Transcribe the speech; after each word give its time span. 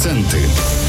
Акценти. 0.00 0.79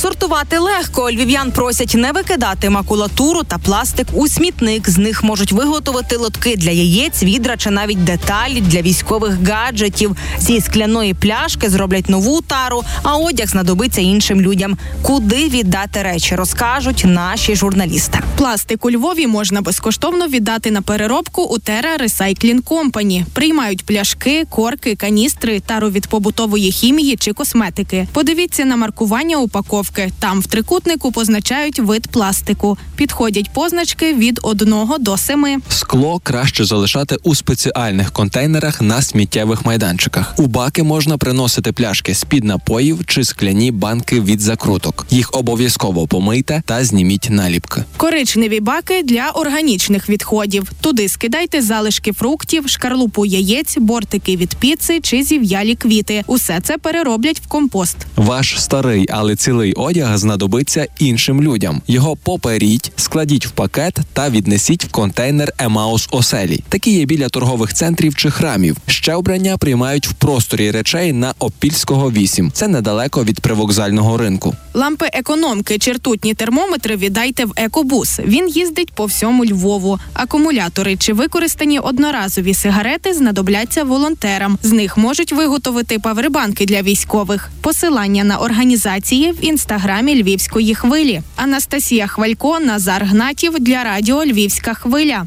Сортувати 0.00 0.58
легко. 0.58 1.10
Львів'ян 1.10 1.52
просять 1.52 1.94
не 1.94 2.12
викидати 2.12 2.70
макулатуру 2.70 3.42
та 3.42 3.58
пластик 3.58 4.06
у 4.12 4.28
смітник. 4.28 4.90
З 4.90 4.98
них 4.98 5.24
можуть 5.24 5.52
виготовити 5.52 6.16
лотки 6.16 6.56
для 6.56 6.70
яєць, 6.70 7.22
відра 7.22 7.56
чи 7.56 7.70
навіть 7.70 8.04
деталі 8.04 8.60
для 8.60 8.82
військових 8.82 9.48
гаджетів. 9.48 10.16
Зі 10.38 10.60
скляної 10.60 11.14
пляшки 11.14 11.70
зроблять 11.70 12.08
нову 12.08 12.40
тару, 12.40 12.82
а 13.02 13.16
одяг 13.16 13.48
знадобиться 13.48 14.00
іншим 14.00 14.40
людям. 14.40 14.78
Куди 15.02 15.48
віддати 15.48 16.02
речі, 16.02 16.34
розкажуть 16.34 17.02
наші 17.06 17.56
журналісти. 17.56 18.20
Пластик 18.36 18.84
у 18.84 18.90
Львові 18.90 19.26
можна 19.26 19.60
безкоштовно 19.60 20.26
віддати 20.26 20.70
на 20.70 20.82
переробку 20.82 21.42
у 21.42 21.56
Terra 21.58 22.02
Recycling 22.02 22.62
Company. 22.62 23.24
Приймають 23.32 23.86
пляшки, 23.86 24.46
корки, 24.50 24.96
каністри, 24.96 25.60
тару 25.60 25.90
від 25.90 26.06
побутової 26.06 26.72
хімії 26.72 27.16
чи 27.16 27.32
косметики. 27.32 28.08
Подивіться 28.12 28.64
на 28.64 28.76
маркування 28.76 29.36
упаковки. 29.36 29.89
Там 30.18 30.40
в 30.40 30.46
трикутнику 30.46 31.12
позначають 31.12 31.78
вид 31.78 32.06
пластику. 32.06 32.78
Підходять 32.96 33.50
позначки 33.52 34.14
від 34.14 34.40
1 34.42 34.74
до 35.00 35.16
7. 35.16 35.62
Скло 35.68 36.20
краще 36.22 36.64
залишати 36.64 37.16
у 37.22 37.34
спеціальних 37.34 38.12
контейнерах 38.12 38.80
на 38.82 39.02
сміттєвих 39.02 39.66
майданчиках. 39.66 40.34
У 40.38 40.46
баки 40.46 40.82
можна 40.82 41.18
приносити 41.18 41.72
пляшки 41.72 42.14
з 42.14 42.24
під 42.24 42.44
напоїв 42.44 43.04
чи 43.06 43.24
скляні 43.24 43.70
банки 43.70 44.20
від 44.20 44.40
закруток. 44.40 45.06
Їх 45.10 45.30
обов'язково 45.32 46.06
помийте 46.06 46.62
та 46.66 46.84
зніміть 46.84 47.28
наліпки. 47.30 47.84
Коричневі 47.96 48.60
баки 48.60 49.02
для 49.02 49.30
органічних 49.30 50.08
відходів. 50.08 50.72
Туди 50.80 51.08
скидайте 51.08 51.62
залишки 51.62 52.12
фруктів, 52.12 52.68
шкарлупу 52.68 53.26
яєць, 53.26 53.76
бортики 53.78 54.36
від 54.36 54.54
піци 54.54 55.00
чи 55.00 55.22
зів'ялі 55.22 55.74
квіти. 55.74 56.24
Усе 56.26 56.60
це 56.62 56.78
перероблять 56.78 57.40
в 57.40 57.46
компост. 57.46 57.96
Ваш 58.16 58.62
старий, 58.62 59.06
але 59.10 59.36
цілий 59.36 59.72
одяг 59.80 60.18
знадобиться 60.18 60.86
іншим 60.98 61.42
людям. 61.42 61.82
Його 61.86 62.16
поперіть, 62.16 62.92
складіть 62.96 63.46
в 63.46 63.50
пакет 63.50 63.98
та 64.12 64.30
віднесіть 64.30 64.84
в 64.84 64.90
контейнер 64.90 65.52
Емаус 65.58 66.08
Оселі. 66.10 66.60
Такі 66.68 66.90
є 66.90 67.04
біля 67.04 67.28
торгових 67.28 67.74
центрів 67.74 68.14
чи 68.14 68.30
храмів. 68.30 68.76
Ще 68.86 69.14
обрання 69.14 69.56
приймають 69.56 70.08
в 70.08 70.12
просторі 70.12 70.70
речей 70.70 71.12
на 71.12 71.34
Опільського 71.38 72.10
8. 72.12 72.50
Це 72.52 72.68
недалеко 72.68 73.24
від 73.24 73.40
привокзального 73.40 74.16
ринку. 74.16 74.54
Лампи 74.74 75.08
економки 75.12 75.78
чи 75.78 75.92
ртутні 75.92 76.34
термометри 76.34 76.96
віддайте 76.96 77.44
в 77.44 77.52
екобус. 77.56 78.20
Він 78.24 78.48
їздить 78.48 78.92
по 78.92 79.04
всьому 79.04 79.44
Львову. 79.44 79.98
Акумулятори 80.14 80.96
чи 80.96 81.12
використані 81.12 81.78
одноразові 81.78 82.54
сигарети 82.54 83.14
знадобляться 83.14 83.84
волонтерам. 83.84 84.58
З 84.62 84.72
них 84.72 84.96
можуть 84.96 85.32
виготовити 85.32 85.98
павербанки 85.98 86.66
для 86.66 86.82
військових. 86.82 87.50
Посилання 87.60 88.24
на 88.24 88.38
організації 88.38 89.32
в 89.32 89.44
інстаграмі 89.44 90.22
Львівської 90.22 90.74
хвилі. 90.74 91.22
Анастасія 91.36 92.06
Хвалько, 92.06 92.60
Назар 92.60 93.04
Гнатів 93.04 93.60
для 93.60 93.84
радіо 93.84 94.24
Львівська 94.24 94.74
хвиля. 94.74 95.26